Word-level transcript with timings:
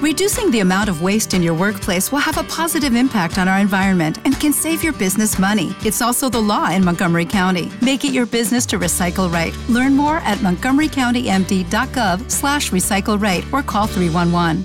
Reducing 0.00 0.52
the 0.52 0.60
amount 0.60 0.88
of 0.88 1.02
waste 1.02 1.34
in 1.34 1.42
your 1.42 1.54
workplace 1.54 2.12
will 2.12 2.20
have 2.20 2.38
a 2.38 2.44
positive 2.44 2.94
impact 2.94 3.36
on 3.36 3.48
our 3.48 3.58
environment 3.58 4.18
and 4.24 4.38
can 4.38 4.52
save 4.52 4.84
your 4.84 4.92
business 4.92 5.40
money. 5.40 5.74
It's 5.84 6.00
also 6.00 6.28
the 6.28 6.40
law 6.40 6.70
in 6.70 6.84
Montgomery 6.84 7.24
County. 7.24 7.68
Make 7.82 8.04
it 8.04 8.12
your 8.12 8.24
business 8.24 8.64
to 8.66 8.78
recycle 8.78 9.28
right. 9.28 9.52
Learn 9.68 9.96
more 9.96 10.18
at 10.18 10.38
montgomerycountymd.gov 10.38 12.30
slash 12.30 12.70
recycle 12.70 13.20
right 13.20 13.44
or 13.52 13.64
call 13.64 13.88
311. 13.88 14.64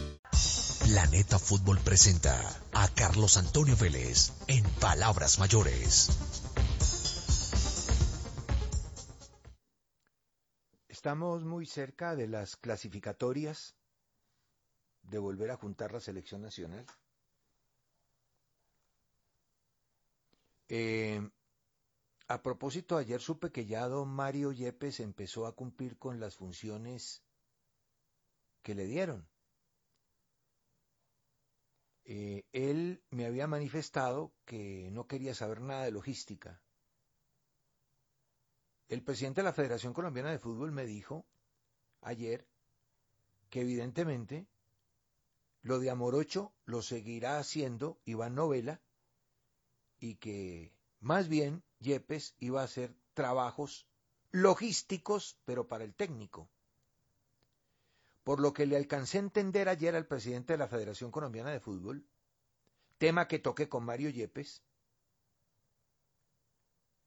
Planeta 0.86 1.40
Fútbol 1.40 1.80
presenta 1.80 2.40
a 2.74 2.88
Carlos 2.90 3.36
Antonio 3.38 3.76
Vélez 3.76 4.34
en 4.48 4.64
Palabras 4.80 5.40
Mayores. 5.40 6.12
Estamos 10.90 11.44
muy 11.44 11.66
cerca 11.66 12.16
de 12.16 12.28
las 12.28 12.56
clasificatorias 12.56 13.74
de 15.14 15.20
volver 15.20 15.52
a 15.52 15.58
juntar 15.58 15.92
la 15.92 16.00
selección 16.00 16.42
nacional. 16.42 16.84
Eh, 20.70 21.22
a 22.28 22.42
propósito, 22.42 22.98
ayer 22.98 23.22
supe 23.22 23.52
que 23.52 23.68
ya 23.68 23.88
don 23.88 24.10
Mario 24.10 24.52
Yepes 24.52 25.00
empezó 25.02 25.46
a 25.46 25.56
cumplir 25.56 26.00
con 26.00 26.20
las 26.20 26.36
funciones 26.36 27.24
que 28.64 28.74
le 28.74 28.88
dieron. 28.88 29.28
Eh, 32.06 32.44
él 32.52 33.04
me 33.12 33.28
había 33.28 33.46
manifestado 33.46 34.34
que 34.46 34.90
no 34.92 35.06
quería 35.06 35.36
saber 35.36 35.62
nada 35.62 35.84
de 35.84 35.92
logística. 35.92 36.60
El 38.88 39.04
presidente 39.04 39.42
de 39.42 39.46
la 39.46 39.54
Federación 39.54 39.94
Colombiana 39.94 40.32
de 40.32 40.40
Fútbol 40.40 40.72
me 40.72 40.88
dijo 40.88 41.28
ayer 42.02 42.48
que 43.52 43.62
evidentemente 43.62 44.48
lo 45.64 45.80
de 45.80 45.90
Amorocho 45.90 46.54
lo 46.66 46.82
seguirá 46.82 47.40
haciendo 47.40 47.98
Iván 48.06 48.36
Novela 48.36 48.82
y 50.00 50.16
que 50.16 50.74
más 51.00 51.30
bien 51.30 51.64
Yepes 51.80 52.36
iba 52.40 52.62
a 52.62 52.66
hacer 52.66 52.96
trabajos 53.14 53.88
logísticos, 54.32 55.38
pero 55.46 55.68
para 55.68 55.86
el 55.86 55.96
técnico. 55.96 56.50
Por 58.24 58.40
lo 58.40 58.54
que 58.54 58.66
le 58.66 58.76
alcancé 58.76 59.18
a 59.18 59.22
entender 59.22 59.70
ayer 59.70 59.96
al 59.96 60.08
presidente 60.08 60.54
de 60.54 60.60
la 60.60 60.68
Federación 60.68 61.12
Colombiana 61.12 61.52
de 61.52 61.60
Fútbol, 61.60 62.06
tema 62.98 63.28
que 63.28 63.40
toqué 63.40 63.70
con 63.70 63.86
Mario 63.86 64.10
Yepes, 64.10 64.62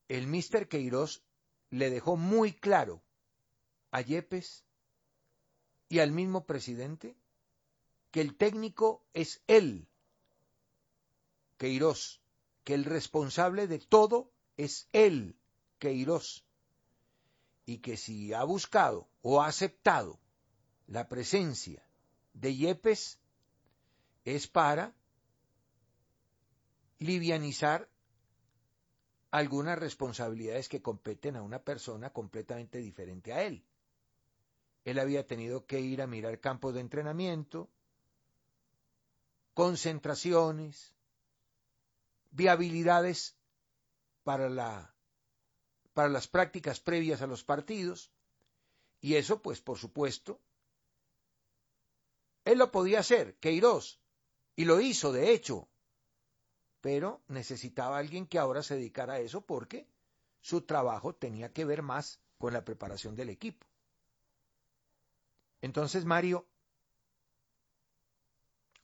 el 0.09 0.27
mister 0.27 0.69
Queiroz 0.69 1.25
le 1.71 1.91
dejó 1.91 2.17
muy 2.17 2.53
claro 2.53 3.03
a 3.91 4.01
Yepes 4.01 4.65
y 5.89 5.99
al 5.99 6.13
mismo 6.13 6.47
presidente 6.47 7.17
que 8.17 8.23
el 8.23 8.35
técnico 8.35 9.05
es 9.13 9.43
él, 9.47 9.87
Queiroz, 11.59 12.23
que 12.65 12.73
el 12.73 12.87
responsable 12.87 13.67
de 13.67 13.79
todo 13.79 14.33
es 14.57 14.89
él, 14.93 15.37
Queiroz, 15.79 16.47
y 17.67 17.81
que 17.81 17.99
si 17.99 18.33
ha 18.33 18.43
buscado 18.45 19.07
o 19.21 19.43
ha 19.43 19.49
aceptado 19.49 20.19
la 20.87 21.09
presencia 21.09 21.87
de 22.33 22.57
Yepes 22.57 23.19
es 24.25 24.49
para 24.49 24.95
livianizar 26.99 27.87
algunas 29.31 29.79
responsabilidades 29.79 30.71
que 30.71 30.81
competen 30.81 31.37
a 31.37 31.43
una 31.43 31.59
persona 31.59 32.15
completamente 32.15 32.79
diferente 32.79 33.35
a 33.35 33.43
él. 33.43 33.63
Él 34.87 35.01
había 35.01 35.27
tenido 35.27 35.67
que 35.67 35.81
ir 35.81 36.01
a 36.01 36.07
mirar 36.07 36.41
campos 36.41 36.73
de 36.73 36.81
entrenamiento, 36.81 37.69
concentraciones, 39.57 40.93
viabilidades 42.31 43.35
para, 44.23 44.51
la, 44.51 44.95
para 45.95 46.11
las 46.11 46.29
prácticas 46.29 46.79
previas 46.79 47.23
a 47.23 47.27
los 47.27 47.43
partidos, 47.43 48.13
y 49.01 49.15
eso, 49.15 49.41
pues, 49.41 49.63
por 49.63 49.79
supuesto, 49.79 50.39
él 52.45 52.59
lo 52.59 52.71
podía 52.71 53.01
hacer, 53.01 53.37
Queiroz, 53.37 53.99
y 54.57 54.67
lo 54.67 54.79
hizo, 54.79 55.11
de 55.11 55.33
hecho, 55.33 55.67
pero 56.83 57.23
necesitaba 57.27 57.97
alguien 57.97 58.27
que 58.27 58.39
ahora 58.39 58.63
se 58.63 58.75
dedicara 58.75 59.15
a 59.15 59.21
eso 59.21 59.41
porque 59.41 59.89
su 60.43 60.61
trabajo 60.67 61.15
tenía 61.15 61.55
que 61.55 61.65
ver 61.65 61.81
más 61.81 62.21
con 62.37 62.53
la 62.53 62.63
preparación 62.63 63.17
del 63.17 63.31
equipo. 63.31 63.67
Entonces, 65.63 66.05
Mario, 66.05 66.47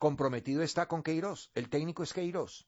comprometido 0.02 0.64
está 0.64 0.88
con 0.88 1.04
Queiroz, 1.04 1.52
el 1.54 1.68
técnico 1.68 2.02
es 2.02 2.12
Queiroz. 2.12 2.66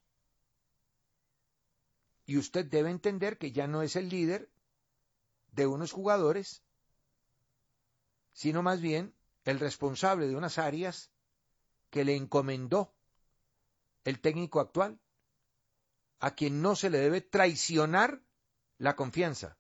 Y 2.27 2.39
usted 2.39 2.65
debe 2.65 2.91
entender 2.91 3.39
que 3.39 3.51
ya 3.51 3.67
no 3.67 3.83
es 3.83 3.97
el 3.97 4.09
líder 4.09 4.49
de 5.51 5.67
unos 5.67 5.91
jugadores, 5.91 6.63
sino 8.33 8.63
más 8.63 8.81
bien 8.81 9.17
el 9.45 9.59
responsable 9.59 10.29
de 10.29 10.37
unas 10.37 10.59
áreas 10.59 11.11
que 11.91 12.05
le 12.05 12.15
encomendó 12.15 12.95
el 14.05 14.21
técnico 14.21 14.61
actual, 14.61 15.01
a 16.21 16.37
quien 16.37 16.63
no 16.63 16.77
se 16.77 16.89
le 16.89 16.99
debe 16.99 17.21
traicionar 17.21 18.23
la 18.79 18.95
confianza. 18.95 19.59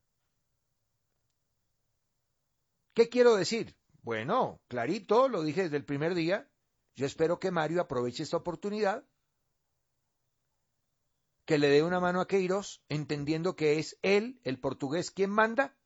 ¿Qué 2.93 3.09
quiero 3.09 3.35
decir? 3.35 3.77
Bueno, 4.03 4.61
clarito, 4.69 5.27
lo 5.27 5.43
dije 5.43 5.65
desde 5.65 5.79
el 5.79 5.85
primer 5.85 6.15
día, 6.15 6.49
yo 6.95 7.07
espero 7.07 7.39
que 7.39 7.51
Mario 7.51 7.81
aproveche 7.81 8.23
esta 8.23 8.37
oportunidad, 8.37 9.05
que 11.45 11.59
le 11.59 11.69
dé 11.69 11.83
una 11.83 12.01
mano 12.01 12.21
a 12.21 12.27
Queiroz, 12.27 12.83
entendiendo 12.89 13.57
que 13.57 13.79
es 13.79 13.99
él, 14.03 14.41
el 14.45 14.59
portugués, 14.59 15.11
quien 15.11 15.31
manda, 15.31 15.77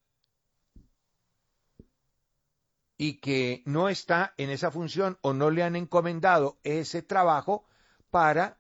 y 2.97 3.21
que 3.21 3.63
no 3.65 3.89
está 3.89 4.35
en 4.37 4.51
esa 4.51 4.71
función 4.71 5.19
o 5.23 5.33
no 5.33 5.51
le 5.51 5.63
han 5.63 5.77
encomendado 5.77 6.59
ese 6.65 7.01
trabajo 7.01 7.65
para 8.11 8.59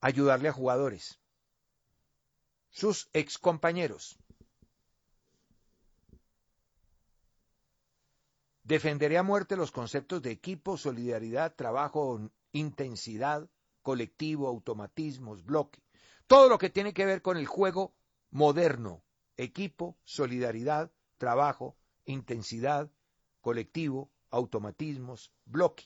ayudarle 0.00 0.48
a 0.48 0.52
jugadores, 0.52 1.18
sus 2.70 3.08
excompañeros. 3.12 4.18
Defenderé 8.68 9.16
a 9.16 9.22
muerte 9.22 9.56
los 9.56 9.72
conceptos 9.72 10.20
de 10.20 10.30
equipo, 10.30 10.76
solidaridad, 10.76 11.54
trabajo, 11.54 12.30
intensidad, 12.52 13.48
colectivo, 13.80 14.46
automatismos, 14.46 15.42
bloque. 15.42 15.80
Todo 16.26 16.50
lo 16.50 16.58
que 16.58 16.68
tiene 16.68 16.92
que 16.92 17.06
ver 17.06 17.22
con 17.22 17.38
el 17.38 17.46
juego 17.46 17.94
moderno. 18.30 19.02
Equipo, 19.38 19.96
solidaridad, 20.04 20.92
trabajo, 21.16 21.78
intensidad, 22.04 22.90
colectivo, 23.40 24.10
automatismos, 24.28 25.32
bloque. 25.46 25.84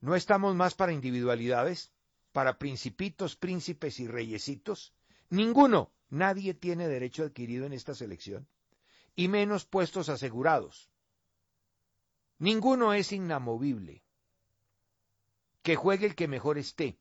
No 0.00 0.14
estamos 0.14 0.54
más 0.54 0.74
para 0.74 0.92
individualidades, 0.92 1.94
para 2.30 2.58
principitos, 2.58 3.36
príncipes 3.36 4.00
y 4.00 4.06
reyesitos. 4.06 4.92
Ninguno, 5.30 5.92
nadie 6.10 6.52
tiene 6.52 6.88
derecho 6.88 7.22
adquirido 7.22 7.64
en 7.64 7.72
esta 7.72 7.94
selección 7.94 8.46
y 9.16 9.28
menos 9.28 9.64
puestos 9.64 10.08
asegurados. 10.08 10.90
Ninguno 12.38 12.94
es 12.94 13.12
inamovible. 13.12 14.02
Que 15.62 15.76
juegue 15.76 16.06
el 16.06 16.14
que 16.14 16.28
mejor 16.28 16.58
esté. 16.58 16.98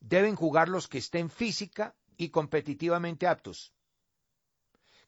Deben 0.00 0.36
jugar 0.36 0.68
los 0.68 0.88
que 0.88 0.98
estén 0.98 1.30
física 1.30 1.96
y 2.16 2.28
competitivamente 2.28 3.26
aptos. 3.26 3.72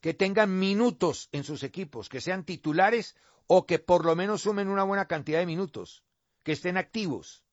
Que 0.01 0.15
tengan 0.15 0.59
minutos 0.59 1.29
en 1.33 1.45
sus 1.45 1.63
equipos, 1.63 2.09
que 2.09 2.21
sean 2.21 2.45
titulares 2.45 3.17
o 3.47 3.67
que 3.67 3.79
por 3.79 4.05
lo 4.05 4.17
menos 4.17 4.43
sumen 4.43 4.69
una 4.69 4.85
buena 4.85 5.07
cantidad 5.07 5.39
de 5.39 5.47
minutos, 5.47 6.03
que 6.43 6.53
estén 6.53 6.77
activos 6.77 7.45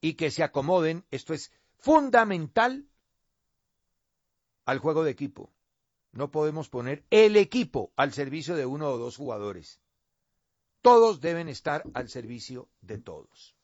y 0.00 0.14
que 0.14 0.30
se 0.30 0.42
acomoden, 0.42 1.04
esto 1.10 1.34
es 1.34 1.52
fundamental, 1.78 2.86
al 4.66 4.78
juego 4.78 5.04
de 5.04 5.10
equipo 5.10 5.53
no 6.14 6.30
podemos 6.30 6.68
poner 6.68 7.04
el 7.10 7.36
equipo 7.36 7.92
al 7.96 8.12
servicio 8.12 8.54
de 8.54 8.66
uno 8.66 8.88
o 8.88 8.98
dos 8.98 9.16
jugadores. 9.16 9.80
Todos 10.80 11.20
deben 11.20 11.48
estar 11.48 11.82
al 11.92 12.08
servicio 12.08 12.68
de 12.80 12.98
todos. 12.98 13.56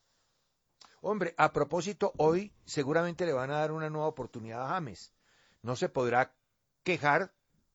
Hombre, 1.01 1.35
a 1.39 1.53
propósito, 1.53 2.13
hoy 2.17 2.53
seguramente 2.65 3.25
le 3.25 3.33
van 3.33 3.51
a 3.51 3.59
dar 3.59 3.73
una 3.73 3.89
nueva 3.89 4.09
oportunidad 4.09 4.65
a 4.65 4.71
James. 4.71 5.15
No 5.63 5.77
se 5.77 5.89
podrá 5.89 6.35
quejar 6.83 7.33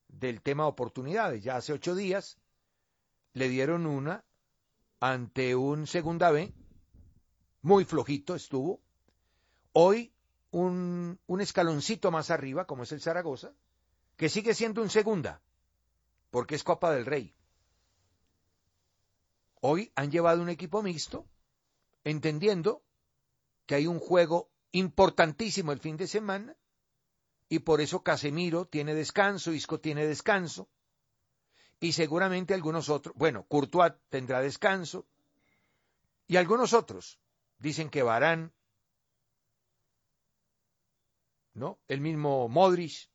del 0.08 0.42
tema 0.42 0.66
oportunidades. 0.66 1.42
Ya 1.42 1.56
hace 1.56 1.72
ocho 1.72 1.94
días 1.94 2.38
le 3.32 3.48
dieron 3.48 3.86
una 3.86 4.24
ante 5.00 5.56
un 5.56 5.86
segunda 5.86 6.30
B, 6.30 6.52
muy 7.62 7.84
flojito 7.84 8.34
estuvo. 8.34 8.80
Hoy 9.72 10.12
un, 10.50 11.18
un 11.26 11.40
escaloncito 11.40 12.10
más 12.10 12.30
arriba, 12.30 12.66
como 12.66 12.82
es 12.82 12.92
el 12.92 13.00
Zaragoza, 13.00 13.52
que 14.16 14.28
sigue 14.28 14.54
siendo 14.54 14.82
un 14.82 14.90
segunda, 14.90 15.42
porque 16.30 16.54
es 16.54 16.64
Copa 16.64 16.92
del 16.92 17.06
Rey. 17.06 17.34
Hoy 19.60 19.92
han 19.94 20.10
llevado 20.10 20.42
un 20.42 20.48
equipo 20.48 20.82
mixto, 20.82 21.26
entendiendo 22.04 22.82
que 23.66 23.74
hay 23.74 23.86
un 23.86 23.98
juego 23.98 24.50
importantísimo 24.72 25.72
el 25.72 25.80
fin 25.80 25.96
de 25.96 26.06
semana, 26.06 26.56
y 27.48 27.60
por 27.60 27.80
eso 27.80 28.02
Casemiro 28.02 28.66
tiene 28.66 28.94
descanso, 28.94 29.52
Isco 29.52 29.80
tiene 29.80 30.06
descanso, 30.06 30.68
y 31.78 31.92
seguramente 31.92 32.54
algunos 32.54 32.88
otros, 32.88 33.14
bueno, 33.16 33.44
Courtois 33.44 33.92
tendrá 34.08 34.40
descanso, 34.40 35.06
y 36.26 36.36
algunos 36.36 36.72
otros 36.72 37.20
dicen 37.58 37.90
que 37.90 38.02
Barán, 38.02 38.52
¿no? 41.54 41.78
El 41.88 42.00
mismo 42.00 42.48
Modric 42.48 43.10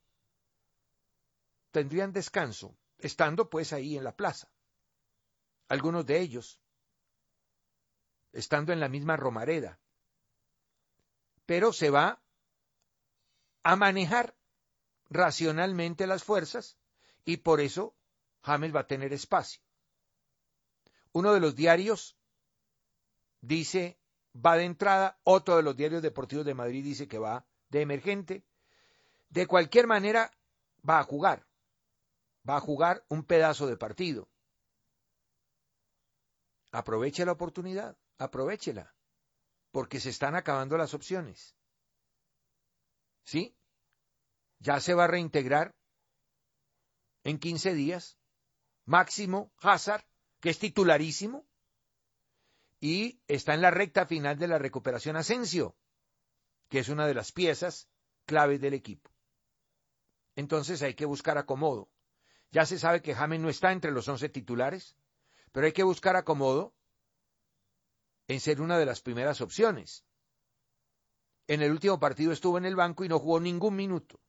tendrían 1.72 2.12
descanso, 2.12 2.78
estando 2.98 3.50
pues 3.50 3.74
ahí 3.74 3.98
en 3.98 4.04
la 4.04 4.16
plaza. 4.16 4.52
Algunos 5.68 6.06
de 6.06 6.20
ellos, 6.20 6.60
estando 8.34 8.74
en 8.74 8.80
la 8.80 8.90
misma 8.90 9.18
Romareda. 9.18 9.80
Pero 11.46 11.74
se 11.74 11.90
va 11.90 12.22
a 13.64 13.76
manejar 13.76 14.36
racionalmente 15.10 16.08
las 16.08 16.24
fuerzas 16.24 16.78
y 17.26 17.38
por 17.38 17.62
eso 17.62 17.96
James 18.44 18.76
va 18.76 18.82
a 18.82 18.88
tener 18.88 19.14
espacio. 19.14 19.62
Uno 21.12 21.34
de 21.34 21.40
los 21.40 21.56
diarios 21.56 22.18
dice 23.42 24.00
va 24.34 24.56
de 24.56 24.64
entrada, 24.64 25.20
otro 25.24 25.58
de 25.58 25.64
los 25.64 25.76
diarios 25.76 26.02
deportivos 26.02 26.46
de 26.46 26.54
Madrid 26.54 26.84
dice 26.84 27.08
que 27.08 27.20
va 27.20 27.46
de 27.70 27.82
emergente. 27.82 28.44
De 29.30 29.48
cualquier 29.48 29.88
manera, 29.88 30.32
va 30.88 31.00
a 31.00 31.04
jugar. 31.04 31.46
Va 32.48 32.58
a 32.58 32.62
jugar 32.62 33.06
un 33.10 33.24
pedazo 33.24 33.68
de 33.68 33.78
partido. 33.78 34.30
Aproveche 36.72 37.26
la 37.26 37.34
oportunidad, 37.34 37.98
aprovechela, 38.18 38.96
porque 39.72 40.00
se 40.00 40.10
están 40.10 40.36
acabando 40.36 40.78
las 40.78 40.94
opciones. 40.94 41.56
¿Sí? 43.26 43.56
Ya 44.60 44.80
se 44.80 44.94
va 44.94 45.06
a 45.06 45.08
reintegrar 45.08 45.76
en 47.24 47.40
15 47.40 47.74
días 47.74 48.18
Máximo 48.86 49.52
Hazard, 49.60 50.04
que 50.40 50.50
es 50.50 50.60
titularísimo, 50.60 51.46
y 52.80 53.22
está 53.28 53.54
en 53.54 53.62
la 53.62 53.72
recta 53.72 54.06
final 54.08 54.38
de 54.40 54.48
la 54.48 54.58
recuperación 54.58 55.16
Asensio, 55.16 55.76
que 56.68 56.80
es 56.80 56.90
una 56.90 57.06
de 57.06 57.14
las 57.14 57.32
piezas 57.32 57.88
claves 58.26 58.60
del 58.60 58.74
equipo. 58.74 59.12
Entonces 60.36 60.82
hay 60.82 60.96
que 60.96 61.06
buscar 61.06 61.38
acomodo. 61.38 61.92
Ya 62.52 62.66
se 62.66 62.78
sabe 62.78 63.02
que 63.02 63.16
James 63.16 63.40
no 63.40 63.50
está 63.50 63.72
entre 63.72 63.92
los 63.92 64.08
11 64.08 64.30
titulares, 64.30 64.96
pero 65.52 65.66
hay 65.66 65.72
que 65.72 65.84
buscar 65.84 66.16
acomodo 66.16 66.74
en 68.28 68.40
ser 68.40 68.62
una 68.62 68.78
de 68.78 68.86
las 68.86 69.02
primeras 69.02 69.42
opciones. 69.42 70.04
En 71.48 71.62
el 71.62 71.72
último 71.72 72.00
partido 72.00 72.32
estuvo 72.32 72.58
en 72.58 72.66
el 72.66 72.76
banco 72.76 73.04
y 73.04 73.10
no 73.10 73.20
jugó 73.20 73.40
ningún 73.40 73.76
minuto. 73.76 74.20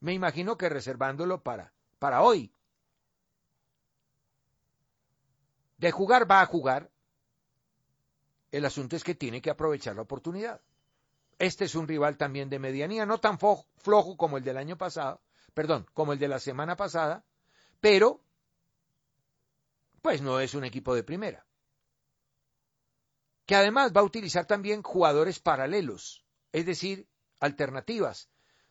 Me 0.00 0.12
imagino 0.12 0.56
que 0.56 0.68
reservándolo 0.68 1.42
para, 1.42 1.72
para 1.98 2.22
hoy. 2.22 2.52
De 5.78 5.90
jugar 5.90 6.30
va 6.30 6.40
a 6.40 6.46
jugar. 6.46 6.90
El 8.50 8.64
asunto 8.64 8.96
es 8.96 9.04
que 9.04 9.14
tiene 9.14 9.42
que 9.42 9.50
aprovechar 9.50 9.96
la 9.96 10.02
oportunidad. 10.02 10.62
Este 11.38 11.66
es 11.66 11.74
un 11.74 11.86
rival 11.86 12.16
también 12.16 12.48
de 12.48 12.58
medianía, 12.58 13.04
no 13.04 13.18
tan 13.18 13.38
flojo 13.38 14.16
como 14.16 14.38
el 14.38 14.44
del 14.44 14.56
año 14.56 14.78
pasado, 14.78 15.20
perdón, 15.52 15.86
como 15.92 16.14
el 16.14 16.18
de 16.18 16.28
la 16.28 16.38
semana 16.38 16.76
pasada, 16.76 17.25
pero 17.80 18.20
pues 20.02 20.22
no 20.22 20.38
es 20.38 20.54
un 20.54 20.64
equipo 20.64 20.94
de 20.94 21.02
primera. 21.02 21.44
Que 23.44 23.56
además 23.56 23.92
va 23.96 24.00
a 24.00 24.04
utilizar 24.04 24.46
también 24.46 24.82
jugadores 24.82 25.40
paralelos, 25.40 26.24
es 26.52 26.66
decir, 26.66 27.08
alternativas, 27.40 28.28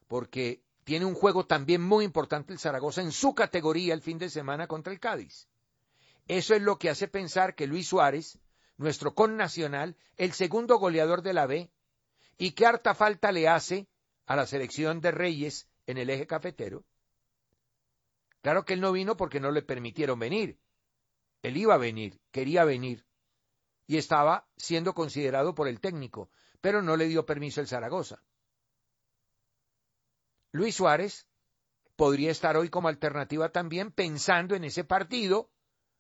porque 0.08 0.64
tiene 0.86 1.06
un 1.06 1.16
juego 1.16 1.46
también 1.46 1.82
muy 1.82 2.06
importante 2.06 2.54
el 2.54 2.60
Zaragoza 2.60 3.02
en 3.02 3.12
su 3.12 3.34
categoría 3.36 3.94
el 3.94 4.02
fin 4.02 4.18
de 4.18 4.30
semana 4.30 4.68
contra 4.68 4.94
el 4.94 5.00
Cádiz. 5.00 5.48
Eso 6.28 6.56
es 6.56 6.62
lo 6.62 6.80
que 6.80 6.90
hace 6.90 7.08
pensar 7.08 7.56
que 7.56 7.68
Luis 7.68 7.88
Suárez, 7.88 8.40
nuestro 8.78 9.14
connacional, 9.14 9.98
el 10.18 10.34
segundo 10.34 10.78
goleador 10.78 11.22
de 11.22 11.34
la 11.34 11.48
B, 11.48 11.70
y 12.38 12.52
qué 12.52 12.66
harta 12.66 12.94
falta 12.96 13.32
le 13.32 13.48
hace 13.48 13.88
a 14.26 14.36
la 14.36 14.46
selección 14.46 15.02
de 15.02 15.12
Reyes 15.12 15.68
en 15.88 15.98
el 15.98 16.10
eje 16.10 16.28
cafetero. 16.28 16.84
Claro 18.46 18.64
que 18.64 18.74
él 18.74 18.80
no 18.80 18.92
vino 18.92 19.18
porque 19.18 19.40
no 19.40 19.50
le 19.50 19.64
permitieron 19.64 20.20
venir. 20.20 20.60
Él 21.42 21.58
iba 21.58 21.74
a 21.74 21.80
venir, 21.80 22.22
quería 22.30 22.64
venir, 22.64 23.04
y 23.88 23.98
estaba 23.98 24.48
siendo 24.56 24.94
considerado 24.94 25.56
por 25.56 25.68
el 25.68 25.80
técnico, 25.80 26.30
pero 26.62 26.84
no 26.84 26.96
le 26.96 27.08
dio 27.08 27.26
permiso 27.26 27.60
el 27.60 27.68
Zaragoza. 27.68 28.22
Luis 30.52 30.76
Suárez 30.76 31.28
podría 31.96 32.30
estar 32.30 32.56
hoy 32.56 32.70
como 32.70 32.88
alternativa 32.88 33.50
también 33.50 33.92
pensando 33.92 34.54
en 34.54 34.66
ese 34.66 34.84
partido 34.84 35.50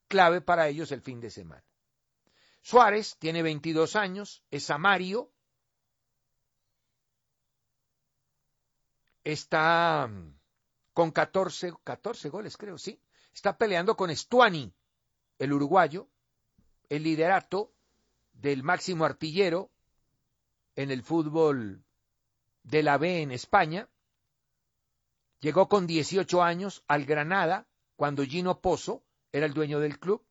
clave 0.07 0.39
para 0.39 0.67
ellos 0.67 0.91
el 0.91 1.01
fin 1.01 1.19
de 1.19 1.31
semana. 1.31 1.65
Suárez 2.61 3.17
tiene 3.17 3.41
22 3.41 3.95
años, 3.95 4.43
es 4.51 4.69
amario, 4.69 5.33
está 9.23 10.05
mm, 10.05 10.34
con 10.95 11.11
14, 11.11 11.73
14 11.83 12.29
goles 12.29 12.55
creo, 12.55 12.77
sí, 12.77 12.97
está 13.33 13.57
peleando 13.57 13.97
con 13.97 14.15
Stuani, 14.15 14.73
el 15.37 15.51
uruguayo, 15.51 16.07
el 16.87 17.03
liderato 17.03 17.73
del 18.31 18.63
máximo 18.63 19.03
artillero 19.03 19.69
en 20.77 20.91
el 20.91 21.03
fútbol 21.03 21.83
de 22.63 22.81
la 22.81 22.97
B 22.97 23.21
en 23.21 23.33
España. 23.33 23.89
Llegó 25.41 25.67
con 25.67 25.85
18 25.85 26.41
años 26.41 26.81
al 26.87 27.03
Granada 27.03 27.67
cuando 27.97 28.23
Gino 28.23 28.61
Pozo 28.61 29.03
era 29.33 29.45
el 29.45 29.53
dueño 29.53 29.81
del 29.81 29.99
club, 29.99 30.23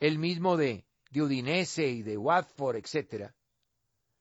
el 0.00 0.18
mismo 0.18 0.56
de, 0.56 0.86
de 1.10 1.20
Udinese 1.20 1.86
y 1.86 2.02
de 2.02 2.16
Watford, 2.16 2.76
etc. 2.76 3.30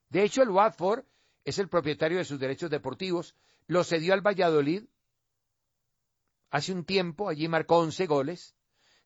De 0.10 0.24
hecho, 0.24 0.42
el 0.42 0.50
Watford 0.50 1.06
es 1.46 1.60
el 1.60 1.70
propietario 1.70 2.18
de 2.18 2.26
sus 2.26 2.42
derechos 2.42 2.70
deportivos, 2.70 3.36
lo 3.68 3.86
cedió 3.86 4.14
al 4.14 4.20
Valladolid 4.20 4.84
hace 6.50 6.74
un 6.74 6.86
tiempo, 6.86 7.30
allí 7.30 7.48
marcó 7.48 7.78
11 7.78 8.06
goles, 8.08 8.56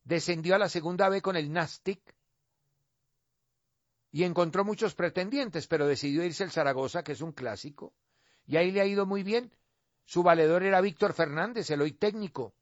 descendió 0.04 0.54
a 0.54 0.58
la 0.58 0.68
segunda 0.68 1.08
B 1.08 1.22
con 1.22 1.36
el 1.36 1.52
Nastic 1.52 2.00
y 4.10 4.24
encontró 4.24 4.64
muchos 4.64 4.94
pretendientes, 4.94 5.66
pero 5.66 5.86
decidió 5.86 6.24
irse 6.24 6.44
al 6.44 6.50
Zaragoza, 6.50 7.02
que 7.02 7.12
es 7.12 7.20
un 7.20 7.32
clásico, 7.32 7.94
y 8.46 8.56
ahí 8.56 8.70
le 8.70 8.80
ha 8.80 8.86
ido 8.86 9.06
muy 9.06 9.22
bien. 9.22 9.52
Su 10.04 10.22
valedor 10.22 10.62
era 10.62 10.80
Víctor 10.80 11.14
Fernández, 11.14 11.70
el 11.70 11.80
hoy 11.80 11.92
técnico, 11.92 12.54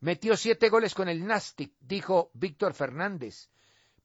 Metió 0.00 0.36
siete 0.36 0.68
goles 0.68 0.94
con 0.94 1.08
el 1.08 1.26
Nastic, 1.26 1.74
dijo 1.80 2.30
Víctor 2.34 2.72
Fernández, 2.72 3.50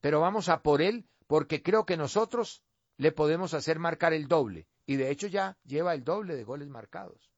pero 0.01 0.19
vamos 0.21 0.49
a 0.49 0.63
por 0.63 0.81
él 0.81 1.07
porque 1.27 1.61
creo 1.61 1.85
que 1.85 1.97
nosotros 1.97 2.63
le 2.97 3.11
podemos 3.11 3.53
hacer 3.53 3.77
marcar 3.77 4.11
el 4.13 4.27
doble, 4.27 4.67
y 4.87 4.95
de 4.95 5.11
hecho 5.11 5.27
ya 5.27 5.57
lleva 5.63 5.93
el 5.93 6.03
doble 6.03 6.35
de 6.35 6.43
goles 6.43 6.67
marcados. 6.67 7.32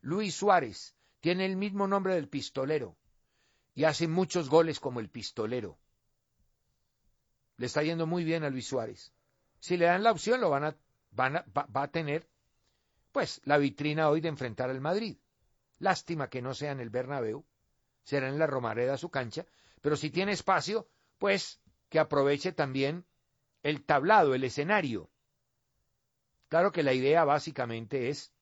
Luis 0.00 0.34
Suárez 0.34 0.94
tiene 1.20 1.44
el 1.46 1.56
mismo 1.56 1.86
nombre 1.86 2.14
del 2.14 2.28
pistolero 2.28 2.96
y 3.74 3.84
hace 3.84 4.08
muchos 4.08 4.48
goles 4.48 4.80
como 4.80 5.00
el 5.00 5.08
pistolero. 5.08 5.78
Le 7.56 7.66
está 7.66 7.82
yendo 7.82 8.06
muy 8.06 8.24
bien 8.24 8.44
a 8.44 8.50
Luis 8.50 8.66
Suárez. 8.66 9.12
Si 9.58 9.76
le 9.76 9.86
dan 9.86 10.02
la 10.02 10.12
opción, 10.12 10.40
lo 10.40 10.50
van 10.50 10.64
a, 10.64 10.76
van 11.10 11.36
a, 11.36 11.44
va 11.54 11.82
a 11.82 11.90
tener, 11.90 12.28
pues, 13.12 13.40
la 13.44 13.58
vitrina 13.58 14.08
hoy 14.08 14.20
de 14.20 14.28
enfrentar 14.28 14.70
al 14.70 14.80
Madrid. 14.80 15.18
Lástima 15.78 16.28
que 16.28 16.42
no 16.42 16.54
sea 16.54 16.72
en 16.72 16.80
el 16.80 16.90
Bernabéu, 16.90 17.44
será 18.04 18.28
en 18.28 18.38
la 18.38 18.46
Romareda 18.46 18.96
su 18.96 19.10
cancha, 19.10 19.46
pero 19.80 19.96
si 19.96 20.10
tiene 20.10 20.32
espacio, 20.32 20.88
pues 21.18 21.60
que 21.88 21.98
aproveche 21.98 22.52
también 22.52 23.04
el 23.62 23.84
tablado, 23.84 24.34
el 24.34 24.44
escenario. 24.44 25.10
Claro 26.48 26.72
que 26.72 26.82
la 26.82 26.94
idea 26.94 27.24
básicamente 27.24 28.08
es 28.08 28.32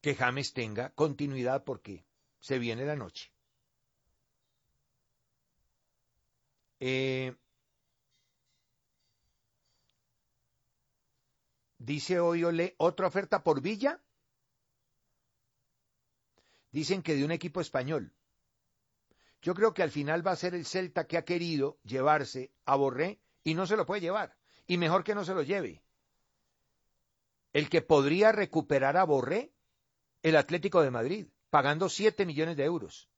que 0.00 0.14
James 0.14 0.52
tenga 0.52 0.90
continuidad 0.90 1.64
porque 1.64 2.04
se 2.38 2.58
viene 2.58 2.84
la 2.84 2.96
noche. 2.96 3.30
Eh, 6.80 7.36
dice 11.78 12.18
hoy 12.18 12.44
Ole, 12.44 12.74
otra 12.78 13.06
oferta 13.06 13.42
por 13.42 13.60
Villa. 13.60 14.00
Dicen 16.72 17.02
que 17.02 17.14
de 17.14 17.24
un 17.24 17.32
equipo 17.32 17.60
español. 17.60 18.14
Yo 19.42 19.54
creo 19.54 19.74
que 19.74 19.82
al 19.82 19.90
final 19.90 20.26
va 20.26 20.32
a 20.32 20.36
ser 20.36 20.54
el 20.54 20.66
Celta 20.66 21.06
que 21.06 21.18
ha 21.18 21.24
querido 21.24 21.78
llevarse 21.82 22.52
a 22.64 22.76
Borré 22.76 23.20
y 23.42 23.54
no 23.54 23.66
se 23.66 23.76
lo 23.76 23.86
puede 23.86 24.00
llevar. 24.00 24.36
Y 24.66 24.78
mejor 24.78 25.02
que 25.02 25.14
no 25.14 25.24
se 25.24 25.34
lo 25.34 25.42
lleve. 25.42 25.82
El 27.52 27.68
que 27.68 27.82
podría 27.82 28.32
recuperar 28.32 28.96
a 28.96 29.04
Borré, 29.04 29.52
el 30.22 30.36
Atlético 30.36 30.82
de 30.82 30.90
Madrid, 30.90 31.26
pagando 31.50 31.88
7 31.88 32.26
millones 32.26 32.56
de 32.56 32.64
euros. 32.64 33.08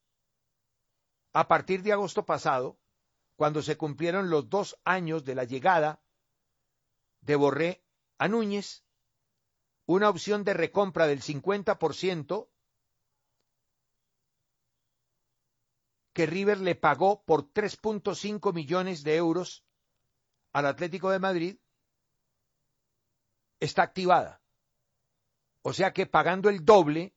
A 1.33 1.49
partir 1.49 1.83
de 1.83 1.93
agosto 1.93 2.25
pasado, 2.25 2.79
cuando 3.37 3.63
se 3.63 3.77
cumplieron 3.77 4.31
los 4.31 4.49
dos 4.49 4.79
años 4.85 5.25
de 5.25 5.35
la 5.35 5.45
llegada 5.45 6.03
de 7.21 7.37
Borré 7.37 7.85
a 8.19 8.29
Núñez, 8.29 8.85
una 9.87 10.09
opción 10.09 10.45
de 10.45 10.55
recompra 10.55 11.07
del 11.07 11.23
50% 11.23 12.49
que 16.13 16.27
River 16.27 16.61
le 16.61 16.75
pagó 16.75 17.25
por 17.25 17.53
3.5 17.53 18.53
millones 18.53 19.03
de 19.03 19.17
euros 19.17 19.65
al 20.53 20.67
Atlético 20.67 21.11
de 21.11 21.19
Madrid 21.19 21.59
está 23.61 23.83
activada. 23.83 24.42
O 25.63 25.73
sea 25.73 25.93
que 25.93 26.07
pagando 26.07 26.49
el 26.49 26.65
doble, 26.65 27.15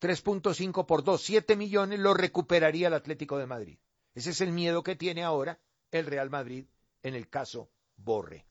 3.5 0.00 0.86
por 0.86 1.02
2, 1.02 1.22
7 1.22 1.56
millones, 1.56 1.98
lo 1.98 2.14
recuperaría 2.14 2.88
el 2.88 2.94
Atlético 2.94 3.38
de 3.38 3.46
Madrid. 3.46 3.78
Ese 4.14 4.30
es 4.30 4.40
el 4.40 4.52
miedo 4.52 4.82
que 4.82 4.96
tiene 4.96 5.24
ahora 5.24 5.58
el 5.90 6.06
Real 6.06 6.30
Madrid 6.30 6.66
en 7.02 7.14
el 7.14 7.28
caso 7.28 7.70
Borre. 7.96 8.46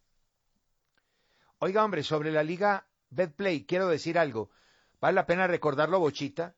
Oiga, 1.60 1.84
hombre, 1.84 2.04
sobre 2.04 2.32
la 2.32 2.44
liga 2.44 2.88
Betplay, 3.10 3.66
quiero 3.66 3.88
decir 3.88 4.18
algo. 4.18 4.50
Vale 5.00 5.16
la 5.16 5.26
pena 5.28 5.46
recordarlo, 5.46 6.00
Bochita, 6.00 6.56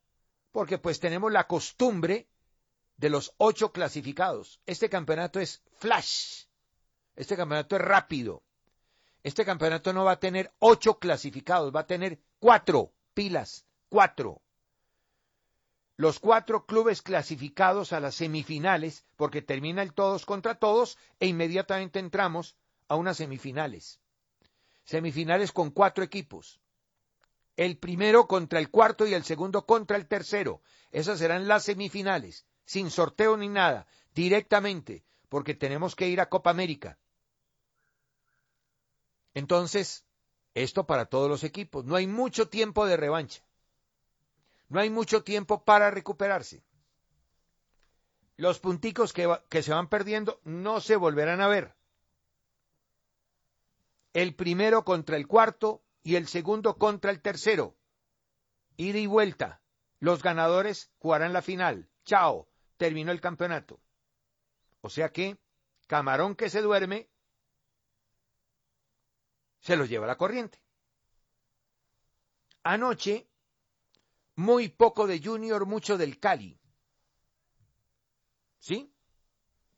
porque 0.52 0.78
pues 0.78 1.00
tenemos 1.00 1.32
la 1.32 1.48
costumbre 1.48 2.28
de 2.98 3.10
los 3.10 3.34
ocho 3.38 3.72
clasificados. 3.72 4.62
Este 4.66 4.90
campeonato 4.90 5.40
es 5.40 5.64
flash. 5.80 6.46
Este 7.16 7.36
campeonato 7.36 7.76
es 7.76 7.82
rápido. 7.82 8.44
Este 9.24 9.46
campeonato 9.46 9.94
no 9.94 10.04
va 10.04 10.14
a 10.14 10.20
tener 10.20 10.52
ocho 10.60 11.00
clasificados, 11.00 11.74
va 11.74 11.82
a 11.82 11.88
tener 11.88 12.20
cuatro 12.40 12.94
pilas, 13.14 13.66
cuatro. 13.90 14.42
Los 15.96 16.20
cuatro 16.20 16.66
clubes 16.66 17.02
clasificados 17.02 17.94
a 17.94 18.00
las 18.00 18.16
semifinales, 18.16 19.06
porque 19.16 19.42
termina 19.42 19.82
el 19.82 19.94
todos 19.94 20.26
contra 20.26 20.56
todos 20.56 20.98
e 21.20 21.28
inmediatamente 21.28 22.00
entramos 22.00 22.58
a 22.88 22.96
unas 22.96 23.18
semifinales. 23.18 24.00
Semifinales 24.84 25.52
con 25.52 25.72
cuatro 25.72 26.04
equipos. 26.04 26.60
El 27.56 27.78
primero 27.78 28.28
contra 28.28 28.60
el 28.60 28.70
cuarto 28.70 29.06
y 29.08 29.14
el 29.14 29.24
segundo 29.24 29.66
contra 29.66 29.96
el 29.96 30.08
tercero. 30.08 30.62
Esas 30.92 31.20
serán 31.20 31.48
las 31.48 31.64
semifinales 31.64 32.46
sin 32.66 32.90
sorteo 32.90 33.38
ni 33.38 33.50
nada, 33.50 33.88
directamente, 34.14 35.04
porque 35.30 35.54
tenemos 35.54 35.96
que 35.96 36.08
ir 36.08 36.22
a 36.22 36.30
Copa 36.30 36.50
América. 36.50 36.98
Entonces, 39.34 40.06
esto 40.54 40.86
para 40.86 41.06
todos 41.06 41.30
los 41.30 41.44
equipos. 41.44 41.86
No 41.86 41.96
hay 41.96 42.08
mucho 42.08 42.50
tiempo 42.50 42.86
de 42.86 42.98
revancha. 42.98 43.44
No 44.70 44.80
hay 44.80 44.90
mucho 44.90 45.24
tiempo 45.24 45.64
para 45.64 45.92
recuperarse. 45.92 46.64
Los 48.36 48.60
punticos 48.60 49.14
que, 49.14 49.62
se 49.62 49.74
van 49.74 49.88
perdiendo 49.88 50.40
no 50.44 50.82
se 50.82 50.96
volverán 50.96 51.42
a 51.42 51.48
ver. 51.48 51.76
El 54.14 54.36
primero 54.36 54.84
contra 54.84 55.18
el 55.18 55.28
cuarto 55.28 55.84
y 56.04 56.16
el 56.16 56.28
segundo 56.28 56.78
contra 56.78 57.12
el 57.12 57.22
tercero. 57.22 57.76
Ida 58.78 59.00
y 59.00 59.08
vuelta. 59.08 59.62
Los 60.00 60.22
ganadores 60.22 60.92
jugarán 60.98 61.34
la 61.34 61.42
final. 61.42 61.90
Chao 62.06 62.48
terminó 62.78 63.14
el 63.14 63.22
campeonato. 63.22 63.80
O 64.82 64.90
sea 64.90 65.10
que, 65.10 65.38
camarón 65.88 66.36
que 66.36 66.50
se 66.50 66.62
duerme, 66.62 67.08
se 69.64 69.78
lo 69.78 69.86
lleva 69.86 70.06
la 70.06 70.18
corriente. 70.18 70.60
Anoche, 72.64 73.30
muy 74.36 74.68
poco 74.68 75.08
de 75.08 75.22
Junior, 75.24 75.66
mucho 75.66 75.98
del 75.98 76.20
Cali. 76.20 76.60
¿Sí? 78.60 78.94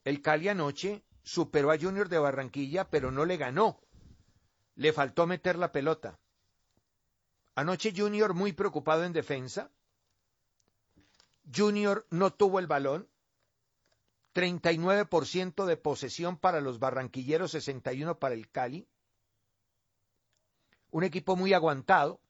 El 0.04 0.22
Cali 0.24 0.50
anoche 0.50 1.04
superó 1.24 1.72
a 1.72 1.78
Junior 1.78 2.10
de 2.10 2.18
Barranquilla, 2.18 2.90
pero 2.90 3.12
no 3.12 3.26
le 3.26 3.38
ganó. 3.38 3.80
Le 4.76 4.92
faltó 4.92 5.28
meter 5.28 5.56
la 5.56 5.72
pelota. 5.72 6.20
Anoche 7.54 7.94
Junior 7.96 8.34
muy 8.34 8.54
preocupado 8.54 9.04
en 9.04 9.14
defensa, 9.14 9.72
Junior 11.56 12.08
no 12.10 12.34
tuvo 12.34 12.58
el 12.58 12.68
balón. 12.68 13.08
39% 14.34 15.66
de 15.66 15.78
posesión 15.78 16.38
para 16.38 16.60
los 16.60 16.80
barranquilleros, 16.80 17.52
61 17.52 18.20
para 18.20 18.34
el 18.34 18.50
Cali. 18.50 18.90
Un 20.96 21.04
equipo 21.04 21.36
muy 21.36 21.52
aguantado, 21.52 22.22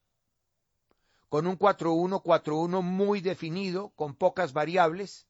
con 1.29 1.45
un 1.45 1.55
4-1, 1.55 2.23
4-1 2.23 2.81
muy 2.81 3.21
definido, 3.21 3.91
con 3.91 4.15
pocas 4.15 4.53
variables. 4.53 5.27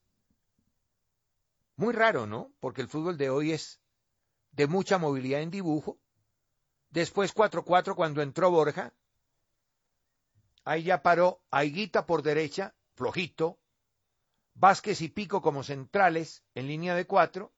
Muy 1.76 1.92
raro, 1.92 2.26
¿no? 2.26 2.50
Porque 2.60 2.80
el 2.80 2.88
fútbol 2.88 3.18
de 3.18 3.28
hoy 3.28 3.52
es 3.52 3.78
de 4.52 4.66
mucha 4.66 4.96
movilidad 4.96 5.42
en 5.42 5.50
dibujo. 5.50 5.98
Después 6.88 7.34
4-4 7.34 7.94
cuando 7.94 8.22
entró 8.22 8.50
Borja. 8.50 8.94
Ahí 10.64 10.84
ya 10.84 11.02
paró 11.02 11.42
Aiguita 11.50 12.06
por 12.06 12.22
derecha, 12.22 12.74
flojito, 12.94 13.58
Vázquez 14.54 15.02
y 15.02 15.10
Pico 15.10 15.42
como 15.42 15.62
centrales 15.62 16.42
en 16.54 16.68
línea 16.68 16.94
de 16.94 17.06
cuatro, 17.06 17.52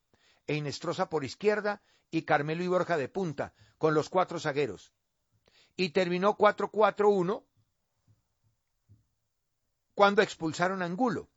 e 0.49 0.56
Inestrosa 0.56 1.08
por 1.08 1.23
izquierda 1.23 1.82
y 2.11 2.23
Carmelo 2.23 2.64
y 2.64 2.66
Borja 2.66 2.97
de 2.97 3.08
punta, 3.08 3.54
con 3.78 3.94
los 3.94 4.08
cuatro 4.08 4.40
zagueros. 4.40 4.92
Y 5.78 5.90
terminó 5.90 6.37
4-4-1 6.37 7.44
cuando 9.94 10.23
expulsaron 10.23 10.82
a 10.82 10.87
Angulo. 10.87 11.30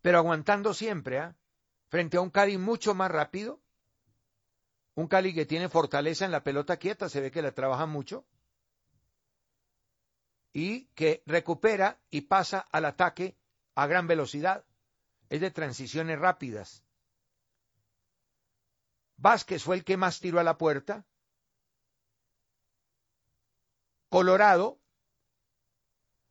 Pero 0.00 0.18
aguantando 0.18 0.72
siempre, 0.72 1.18
¿ah? 1.18 1.36
frente 1.88 2.16
a 2.16 2.20
un 2.20 2.30
Cali 2.30 2.58
mucho 2.58 2.94
más 2.94 3.10
rápido, 3.10 3.60
un 4.94 5.08
Cali 5.08 5.34
que 5.34 5.46
tiene 5.46 5.68
fortaleza 5.68 6.24
en 6.24 6.30
la 6.30 6.44
pelota 6.44 6.76
quieta, 6.76 7.08
se 7.08 7.20
ve 7.20 7.32
que 7.32 7.42
la 7.42 7.50
trabaja 7.50 7.86
mucho, 7.86 8.24
y 10.52 10.84
que 10.94 11.24
recupera 11.26 11.98
y 12.08 12.20
pasa 12.22 12.60
al 12.70 12.84
ataque 12.84 13.36
a 13.74 13.88
gran 13.88 14.06
velocidad, 14.06 14.64
es 15.28 15.40
de 15.40 15.50
transiciones 15.50 16.20
rápidas. 16.20 16.84
Vázquez 19.16 19.64
fue 19.64 19.74
el 19.74 19.84
que 19.84 19.96
más 19.96 20.20
tiró 20.20 20.38
a 20.38 20.44
la 20.44 20.56
puerta. 20.56 21.04
Colorado, 24.08 24.78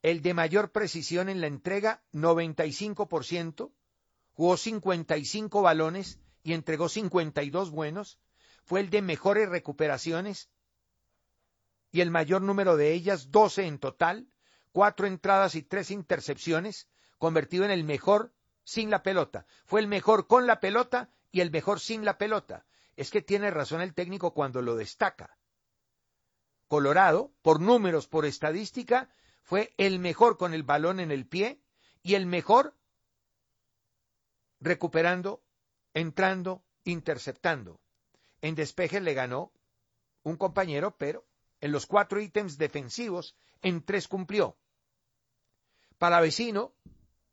el 0.02 0.22
de 0.22 0.34
mayor 0.34 0.72
precisión 0.72 1.30
en 1.30 1.42
la 1.42 1.48
entrega, 1.48 2.04
95%, 2.14 3.72
jugó 4.34 4.58
55 4.58 5.62
balones 5.62 6.20
y 6.44 6.54
entregó 6.54 6.90
52 6.90 7.72
buenos, 7.72 8.20
fue 8.64 8.80
el 8.80 8.90
de 8.90 9.02
mejores 9.02 9.50
recuperaciones 9.50 10.50
y 11.92 12.02
el 12.02 12.12
mayor 12.12 12.42
número 12.42 12.78
de 12.78 12.94
ellas, 12.94 13.32
12 13.32 13.68
en 13.68 13.80
total, 13.80 14.28
cuatro 14.72 15.08
entradas 15.08 15.56
y 15.56 15.64
tres 15.64 15.92
intercepciones, 15.92 16.90
convertido 17.18 17.64
en 17.64 17.72
el 17.72 17.84
mejor 17.84 18.34
sin 18.66 18.90
la 18.90 19.04
pelota. 19.04 19.46
Fue 19.66 19.80
el 19.80 19.88
mejor 19.88 20.28
con 20.28 20.48
la 20.48 20.60
pelota 20.60 21.10
y 21.32 21.42
el 21.42 21.52
mejor 21.52 21.80
sin 21.80 22.04
la 22.04 22.18
pelota. 22.18 22.66
Es 22.98 23.12
que 23.12 23.22
tiene 23.22 23.52
razón 23.52 23.82
el 23.82 23.94
técnico 23.94 24.34
cuando 24.34 24.62
lo 24.62 24.76
destaca. 24.76 25.38
Colorado, 26.68 27.32
por 27.42 27.62
números, 27.62 28.08
por 28.08 28.26
estadística, 28.26 29.10
fue 29.44 29.74
el 29.78 30.00
mejor 30.00 30.38
con 30.38 30.54
el 30.54 30.64
balón 30.64 31.00
en 31.00 31.12
el 31.12 31.28
pie 31.28 31.62
y 32.02 32.16
el 32.16 32.26
mejor 32.26 32.76
recuperando, 34.60 35.44
entrando, 35.94 36.64
interceptando. 36.84 37.80
En 38.42 38.56
despeje 38.56 39.00
le 39.02 39.14
ganó 39.14 39.52
un 40.24 40.38
compañero, 40.38 40.98
pero 40.98 41.26
en 41.62 41.72
los 41.72 41.86
cuatro 41.86 42.20
ítems 42.20 42.58
defensivos, 42.58 43.36
en 43.62 43.84
tres 43.84 44.08
cumplió. 44.08 44.58
Para 45.98 46.20
vecino, 46.20 46.74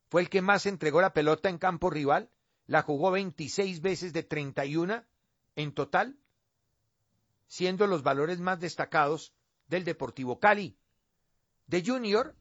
fue 0.09 0.23
el 0.23 0.29
que 0.29 0.43
más 0.43 0.67
entregó 0.67 1.01
la 1.01 1.15
pelota 1.15 1.49
en 1.49 1.59
campo 1.59 1.91
rival, 1.91 2.31
la 2.67 2.83
jugó 2.83 3.11
26 3.11 3.81
veces 3.81 4.13
de 4.13 4.23
31 4.23 5.05
en 5.57 5.75
total, 5.75 6.19
siendo 7.53 7.87
los 7.87 8.03
valores 8.03 8.41
más 8.41 8.61
destacados 8.61 9.35
del 9.67 9.85
Deportivo 9.85 10.41
Cali. 10.41 10.79
de 11.67 11.85
Junior, 11.85 12.35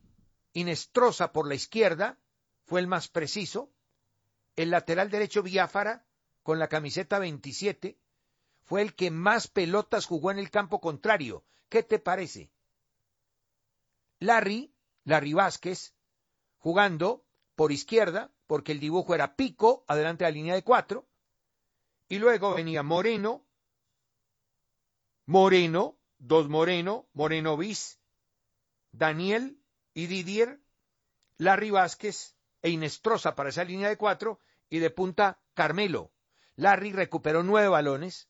Inestrosa 0.53 1.33
por 1.33 1.49
la 1.49 1.55
izquierda, 1.55 2.17
fue 2.63 2.79
el 2.79 2.87
más 2.87 3.09
preciso. 3.09 3.73
El 4.55 4.69
lateral 4.69 5.09
derecho 5.09 5.43
Biafara, 5.43 6.05
con 6.43 6.59
la 6.59 6.69
camiseta 6.69 7.19
27, 7.19 7.99
fue 8.61 8.83
el 8.83 8.95
que 8.95 9.11
más 9.11 9.49
pelotas 9.49 10.05
jugó 10.05 10.31
en 10.31 10.39
el 10.39 10.49
campo 10.49 10.79
contrario. 10.79 11.43
¿Qué 11.67 11.83
te 11.83 11.99
parece? 11.99 12.49
Larry, 14.19 14.73
Larry 15.03 15.33
Vázquez, 15.33 15.93
jugando 16.57 17.25
por 17.55 17.73
izquierda, 17.73 18.31
porque 18.47 18.71
el 18.71 18.79
dibujo 18.79 19.13
era 19.13 19.35
pico, 19.35 19.83
adelante 19.89 20.23
de 20.23 20.31
la 20.31 20.35
línea 20.35 20.55
de 20.55 20.63
cuatro. 20.63 21.05
Y 22.07 22.17
luego 22.17 22.53
venía 22.53 22.81
Moreno, 22.81 23.45
Moreno, 25.25 25.97
dos 26.17 26.49
Moreno, 26.49 27.07
Moreno 27.13 27.57
bis, 27.57 27.99
Daniel 28.91 29.57
y 29.93 30.07
Didier, 30.07 30.59
Larry 31.37 31.71
Vázquez 31.71 32.35
e 32.61 32.69
Inestrosa 32.69 33.35
para 33.35 33.49
esa 33.49 33.63
línea 33.63 33.89
de 33.89 33.97
cuatro 33.97 34.39
y 34.69 34.79
de 34.79 34.89
punta 34.89 35.39
Carmelo. 35.53 36.11
Larry 36.55 36.91
recuperó 36.91 37.43
nueve 37.43 37.67
balones 37.67 38.27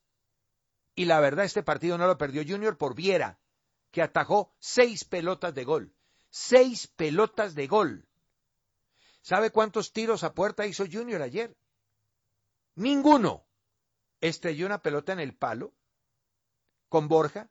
y 0.96 1.06
la 1.06 1.20
verdad 1.20 1.46
este 1.46 1.64
partido 1.64 1.98
no 1.98 2.08
lo 2.08 2.18
perdió 2.18 2.44
Junior 2.48 2.78
por 2.78 2.96
Viera, 2.96 3.40
que 3.92 4.02
atajó 4.02 4.54
seis 4.60 5.04
pelotas 5.04 5.54
de 5.54 5.64
gol. 5.64 5.94
Seis 6.30 6.88
pelotas 6.88 7.56
de 7.56 7.68
gol. 7.68 8.08
¿Sabe 9.22 9.52
cuántos 9.52 9.92
tiros 9.92 10.24
a 10.24 10.34
puerta 10.34 10.66
hizo 10.66 10.86
Junior 10.90 11.22
ayer? 11.22 11.56
Ninguno. 12.76 13.46
Estrelló 14.22 14.66
una 14.66 14.82
pelota 14.82 15.14
en 15.14 15.20
el 15.20 15.36
palo 15.36 15.74
con 16.92 17.08
Borja. 17.08 17.50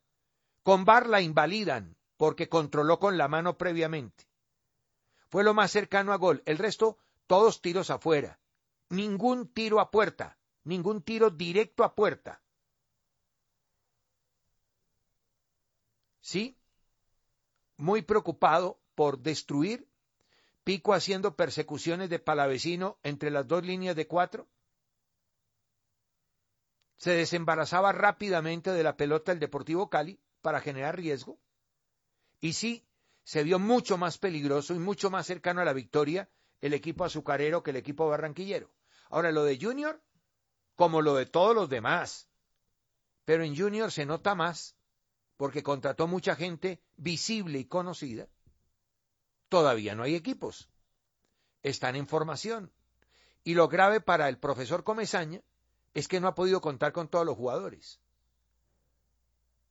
Con 0.62 0.84
Bar 0.84 1.08
la 1.08 1.22
invalidan 1.22 1.96
porque 2.18 2.50
controló 2.50 2.98
con 2.98 3.16
la 3.16 3.26
mano 3.26 3.56
previamente. 3.56 4.28
Fue 5.30 5.42
lo 5.42 5.54
más 5.54 5.70
cercano 5.70 6.12
a 6.12 6.16
gol. 6.16 6.42
El 6.44 6.58
resto, 6.58 6.98
todos 7.26 7.62
tiros 7.62 7.88
afuera. 7.88 8.38
Ningún 8.90 9.48
tiro 9.48 9.80
a 9.80 9.90
puerta. 9.90 10.36
Ningún 10.64 11.00
tiro 11.02 11.30
directo 11.30 11.84
a 11.84 11.94
puerta. 11.94 12.42
Sí, 16.20 16.58
muy 17.78 18.02
preocupado 18.02 18.78
por 18.94 19.20
destruir, 19.20 19.88
Pico 20.64 20.92
haciendo 20.92 21.34
persecuciones 21.34 22.10
de 22.10 22.18
palavecino 22.18 22.98
entre 23.02 23.30
las 23.30 23.48
dos 23.48 23.64
líneas 23.64 23.96
de 23.96 24.06
cuatro. 24.06 24.46
Se 27.00 27.12
desembarazaba 27.12 27.92
rápidamente 27.92 28.72
de 28.72 28.82
la 28.82 28.98
pelota 28.98 29.32
el 29.32 29.38
Deportivo 29.38 29.88
Cali 29.88 30.20
para 30.42 30.60
generar 30.60 30.98
riesgo. 30.98 31.40
Y 32.42 32.52
sí, 32.52 32.86
se 33.24 33.42
vio 33.42 33.58
mucho 33.58 33.96
más 33.96 34.18
peligroso 34.18 34.74
y 34.74 34.78
mucho 34.78 35.08
más 35.08 35.26
cercano 35.26 35.62
a 35.62 35.64
la 35.64 35.72
victoria 35.72 36.28
el 36.60 36.74
equipo 36.74 37.06
azucarero 37.06 37.62
que 37.62 37.70
el 37.70 37.76
equipo 37.76 38.06
barranquillero. 38.06 38.70
Ahora, 39.08 39.32
lo 39.32 39.44
de 39.44 39.58
Junior, 39.58 40.02
como 40.76 41.00
lo 41.00 41.14
de 41.14 41.24
todos 41.24 41.54
los 41.54 41.70
demás, 41.70 42.28
pero 43.24 43.44
en 43.44 43.56
Junior 43.56 43.90
se 43.90 44.04
nota 44.04 44.34
más 44.34 44.76
porque 45.38 45.62
contrató 45.62 46.06
mucha 46.06 46.36
gente 46.36 46.82
visible 46.98 47.60
y 47.60 47.64
conocida. 47.64 48.28
Todavía 49.48 49.94
no 49.94 50.02
hay 50.02 50.16
equipos. 50.16 50.68
Están 51.62 51.96
en 51.96 52.06
formación. 52.06 52.70
Y 53.42 53.54
lo 53.54 53.68
grave 53.68 54.02
para 54.02 54.28
el 54.28 54.36
profesor 54.36 54.84
Comesaña 54.84 55.40
es 55.94 56.08
que 56.08 56.20
no 56.20 56.28
ha 56.28 56.34
podido 56.34 56.60
contar 56.60 56.92
con 56.92 57.08
todos 57.08 57.26
los 57.26 57.36
jugadores. 57.36 58.00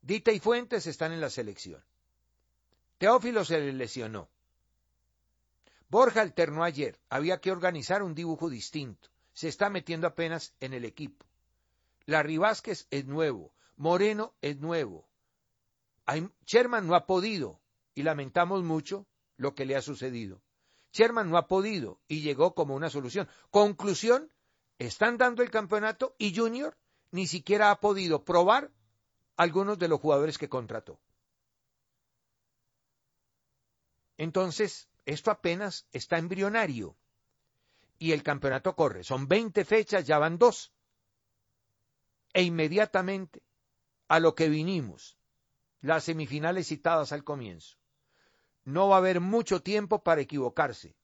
Dita 0.02 0.32
y 0.32 0.40
Fuentes 0.40 0.88
están 0.88 1.12
en 1.12 1.22
la 1.22 1.30
selección. 1.30 1.84
Teófilo 2.98 3.46
se 3.46 3.60
le 3.60 3.74
lesionó. 3.74 4.30
Borja 5.90 6.22
alternó 6.22 6.64
ayer. 6.64 7.00
Había 7.10 7.40
que 7.40 7.52
organizar 7.52 8.04
un 8.04 8.14
dibujo 8.14 8.50
distinto. 8.50 9.10
Se 9.34 9.48
está 9.48 9.70
metiendo 9.70 10.08
apenas 10.08 10.53
en 10.60 10.74
el 10.74 10.86
equipo. 10.86 11.25
Larry 12.05 12.38
Vázquez 12.38 12.88
es 12.92 13.05
nuevo. 13.05 13.53
Moreno 13.77 14.34
es 14.42 14.58
nuevo. 14.58 15.08
Sherman 16.46 16.88
no 16.88 16.96
ha 16.96 17.05
podido 17.05 17.60
y 17.94 18.03
lamentamos 18.03 18.64
mucho 18.64 19.05
lo 19.38 19.55
que 19.55 19.66
le 19.66 19.75
ha 19.75 19.82
sucedido. 19.82 20.42
Sherman 20.92 21.29
no 21.29 21.38
ha 21.38 21.48
podido 21.48 22.00
y 22.08 22.22
llegó 22.22 22.55
como 22.55 22.75
una 22.75 22.90
solución. 22.90 23.29
Conclusión, 23.51 24.32
están 24.79 25.18
dando 25.18 25.44
el 25.44 25.51
campeonato 25.51 26.15
y 26.18 26.35
Junior 26.35 26.75
ni 27.11 27.27
siquiera 27.27 27.70
ha 27.70 27.79
podido 27.79 28.24
probar 28.24 28.72
algunos 29.35 29.77
de 29.77 29.89
los 29.89 30.00
jugadores 30.00 30.37
que 30.37 30.50
contrató. 30.50 31.00
Entonces, 34.18 34.89
esto 35.05 35.31
apenas 35.31 35.85
está 35.92 36.18
embrionario 36.18 36.96
y 38.00 38.13
el 38.13 38.24
campeonato 38.24 38.75
corre. 38.75 39.03
Son 39.03 39.27
20 39.27 39.65
fechas, 39.65 40.05
ya 40.05 40.18
van 40.18 40.37
dos. 40.37 40.72
E 42.33 42.44
inmediatamente 42.44 43.44
a 44.07 44.20
lo 44.20 44.33
que 44.33 44.50
vinimos, 44.50 45.18
las 45.81 46.05
semifinales 46.05 46.68
citadas 46.68 47.11
al 47.11 47.24
comienzo. 47.24 47.77
No 48.63 48.87
va 48.87 48.96
a 48.96 49.00
haber 49.00 49.20
mucho 49.20 49.61
tiempo 49.61 50.03
para 50.03 50.22
equivocarse, 50.22 50.96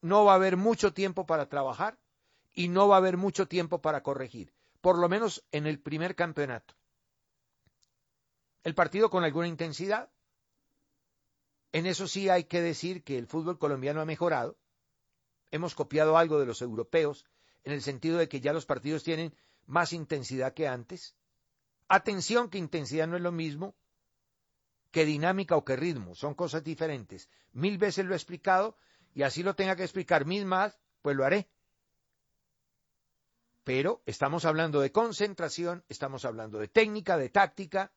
no 0.00 0.24
va 0.24 0.32
a 0.32 0.36
haber 0.36 0.56
mucho 0.56 0.92
tiempo 0.92 1.26
para 1.26 1.48
trabajar 1.48 1.98
y 2.58 2.66
no 2.66 2.88
va 2.88 2.96
a 2.96 2.98
haber 2.98 3.16
mucho 3.16 3.46
tiempo 3.46 3.80
para 3.80 4.02
corregir, 4.02 4.52
por 4.80 4.98
lo 4.98 5.08
menos 5.08 5.44
en 5.52 5.68
el 5.68 5.78
primer 5.78 6.16
campeonato. 6.16 6.74
El 8.64 8.74
partido 8.74 9.10
con 9.10 9.22
alguna 9.22 9.46
intensidad. 9.46 10.10
En 11.70 11.86
eso 11.86 12.08
sí 12.08 12.28
hay 12.28 12.44
que 12.44 12.60
decir 12.60 13.04
que 13.04 13.16
el 13.16 13.28
fútbol 13.28 13.60
colombiano 13.60 14.00
ha 14.00 14.04
mejorado. 14.04 14.58
Hemos 15.52 15.76
copiado 15.76 16.18
algo 16.18 16.40
de 16.40 16.46
los 16.46 16.60
europeos 16.60 17.24
en 17.62 17.74
el 17.74 17.80
sentido 17.80 18.18
de 18.18 18.28
que 18.28 18.40
ya 18.40 18.52
los 18.52 18.66
partidos 18.66 19.04
tienen 19.04 19.32
más 19.66 19.92
intensidad 19.92 20.52
que 20.52 20.66
antes. 20.66 21.14
Atención 21.86 22.50
que 22.50 22.58
intensidad 22.58 23.06
no 23.06 23.14
es 23.14 23.22
lo 23.22 23.30
mismo 23.30 23.76
que 24.90 25.04
dinámica 25.04 25.54
o 25.54 25.64
que 25.64 25.76
ritmo, 25.76 26.16
son 26.16 26.34
cosas 26.34 26.64
diferentes. 26.64 27.28
Mil 27.52 27.78
veces 27.78 28.04
lo 28.04 28.14
he 28.14 28.16
explicado 28.16 28.76
y 29.14 29.22
así 29.22 29.44
lo 29.44 29.54
tenga 29.54 29.76
que 29.76 29.84
explicar 29.84 30.26
mil 30.26 30.44
más, 30.44 30.76
pues 31.02 31.14
lo 31.14 31.24
haré. 31.24 31.48
Pero 33.68 34.00
estamos 34.06 34.46
hablando 34.46 34.80
de 34.80 34.92
concentración, 34.92 35.84
estamos 35.90 36.24
hablando 36.24 36.58
de 36.58 36.68
técnica, 36.68 37.18
de 37.18 37.28
táctica, 37.28 37.92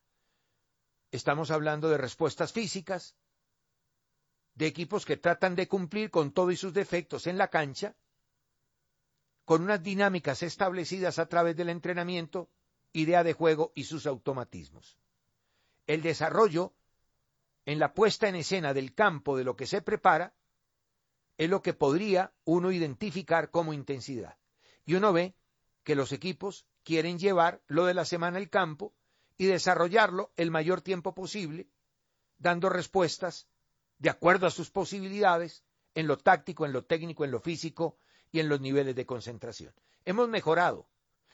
estamos 1.11 1.49
hablando 1.49 1.87
de 1.87 1.97
respuestas 1.97 2.51
físicas, 2.51 3.15
de 4.53 4.67
equipos 4.67 5.05
que 5.05 5.15
tratan 5.15 5.55
de 5.55 5.69
cumplir 5.69 6.11
con 6.11 6.33
todos 6.33 6.59
sus 6.59 6.73
defectos 6.73 7.25
en 7.25 7.37
la 7.37 7.47
cancha, 7.47 7.95
con 9.45 9.61
unas 9.61 9.81
dinámicas 9.81 10.43
establecidas 10.43 11.19
a 11.19 11.27
través 11.27 11.55
del 11.55 11.69
entrenamiento, 11.69 12.49
idea 12.91 13.23
de 13.23 13.31
juego 13.31 13.71
y 13.73 13.85
sus 13.85 14.05
automatismos. 14.07 14.97
El 15.87 16.01
desarrollo 16.01 16.73
en 17.65 17.79
la 17.79 17.93
puesta 17.93 18.27
en 18.27 18.35
escena 18.35 18.73
del 18.73 18.93
campo 18.93 19.37
de 19.37 19.45
lo 19.45 19.55
que 19.55 19.67
se 19.67 19.81
prepara, 19.81 20.33
es 21.37 21.49
lo 21.49 21.61
que 21.61 21.73
podría 21.73 22.33
uno 22.43 22.73
identificar 22.73 23.51
como 23.51 23.71
intensidad. 23.71 24.37
Y 24.85 24.95
uno 24.95 25.13
ve 25.13 25.33
que 25.83 25.95
los 25.95 26.11
equipos 26.11 26.65
quieren 26.83 27.19
llevar 27.19 27.61
lo 27.67 27.85
de 27.85 27.93
la 27.93 28.05
semana 28.05 28.37
al 28.37 28.49
campo 28.49 28.93
y 29.37 29.45
desarrollarlo 29.45 30.31
el 30.35 30.51
mayor 30.51 30.81
tiempo 30.81 31.13
posible, 31.13 31.67
dando 32.37 32.69
respuestas 32.69 33.47
de 33.97 34.09
acuerdo 34.09 34.47
a 34.47 34.51
sus 34.51 34.71
posibilidades 34.71 35.63
en 35.95 36.07
lo 36.07 36.17
táctico, 36.17 36.65
en 36.65 36.73
lo 36.73 36.85
técnico, 36.85 37.25
en 37.25 37.31
lo 37.31 37.39
físico 37.39 37.97
y 38.31 38.39
en 38.39 38.49
los 38.49 38.61
niveles 38.61 38.95
de 38.95 39.05
concentración. 39.05 39.73
Hemos 40.05 40.29
mejorado, 40.29 40.87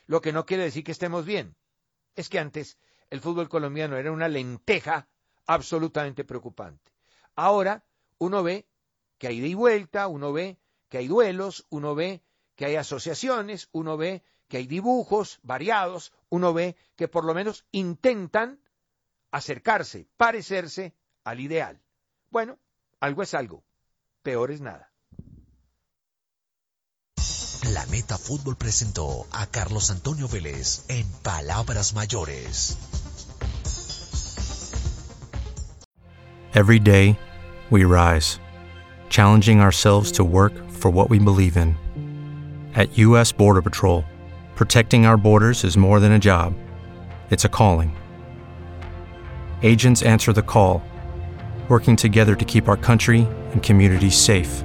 lo 0.05 0.21
que 0.21 0.31
no 0.31 0.45
quiere 0.45 0.63
decir 0.63 0.83
que 0.83 0.91
estemos 0.91 1.25
bien. 1.25 1.55
Es 2.15 2.29
que 2.29 2.39
antes 2.39 2.77
el 3.09 3.21
fútbol 3.21 3.49
colombiano 3.49 3.97
era 3.97 4.11
una 4.11 4.27
lenteja 4.27 5.07
absolutamente 5.45 6.23
preocupante. 6.23 6.91
Ahora 7.35 7.85
uno 8.17 8.43
ve 8.43 8.67
que 9.17 9.27
hay 9.27 9.37
ida 9.37 9.47
y 9.47 9.53
vuelta, 9.53 10.07
uno 10.07 10.33
ve 10.33 10.57
que 10.89 10.97
hay 10.97 11.07
duelos, 11.07 11.65
uno 11.69 11.95
ve 11.95 12.23
que 12.55 12.65
hay 12.65 12.75
asociaciones, 12.75 13.69
uno 13.71 13.97
ve 13.97 14.23
que 14.47 14.57
hay 14.57 14.67
dibujos 14.67 15.39
variados, 15.43 16.13
uno 16.29 16.53
ve 16.53 16.75
que 16.95 17.07
por 17.07 17.25
lo 17.25 17.33
menos 17.33 17.65
intentan 17.71 18.59
acercarse, 19.31 20.07
parecerse 20.17 20.95
al 21.23 21.39
ideal. 21.39 21.81
Bueno, 22.29 22.57
algo 22.99 23.23
es 23.23 23.33
algo, 23.33 23.63
peor 24.23 24.51
es 24.51 24.61
nada. 24.61 24.91
Planeta 27.61 28.17
Fútbol 28.17 28.55
presentó 28.55 29.27
a 29.33 29.47
Carlos 29.47 29.91
Antonio 29.91 30.27
Vélez 30.29 30.85
en 30.87 31.05
Palabras 31.21 31.93
Mayores. 31.93 32.77
Every 36.53 36.79
day, 36.79 37.19
we 37.69 37.83
rise, 37.83 38.39
challenging 39.09 39.59
ourselves 39.59 40.11
to 40.13 40.23
work 40.23 40.53
for 40.71 40.89
what 40.89 41.09
we 41.09 41.19
believe 41.19 41.57
in. 41.57 41.75
At 42.73 42.97
U.S. 42.97 43.31
Border 43.31 43.61
Patrol, 43.61 44.05
protecting 44.57 45.05
our 45.05 45.15
borders 45.17 45.63
is 45.63 45.77
more 45.77 45.99
than 45.99 46.13
a 46.13 46.19
job, 46.19 46.55
it's 47.29 47.45
a 47.45 47.49
calling. 47.49 47.95
Agents 49.61 50.01
answer 50.01 50.33
the 50.33 50.41
call 50.41 50.81
working 51.69 51.95
together 51.95 52.35
to 52.35 52.43
keep 52.43 52.67
our 52.67 52.77
country 52.77 53.27
and 53.51 53.61
communities 53.61 54.17
safe. 54.17 54.63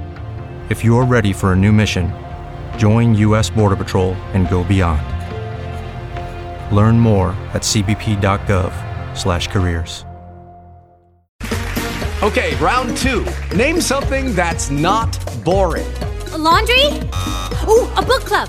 If 0.70 0.82
you're 0.82 1.04
ready 1.04 1.34
for 1.34 1.52
a 1.52 1.56
new 1.56 1.72
mission, 1.72 2.10
join 2.78 3.14
U.S. 3.16 3.50
Border 3.50 3.76
Patrol 3.76 4.14
and 4.32 4.48
go 4.48 4.64
beyond. 4.64 5.02
Learn 6.74 6.98
more 6.98 7.32
at 7.52 7.60
cbp.gov/careers. 7.62 10.04
Okay, 12.22 12.56
round 12.56 12.96
two. 12.96 13.26
Name 13.54 13.78
something 13.80 14.34
that's 14.34 14.70
not 14.70 15.18
boring. 15.44 15.92
A 16.32 16.38
laundry? 16.38 16.86
Ooh, 17.68 17.86
a 17.96 18.02
book 18.06 18.22
club. 18.22 18.48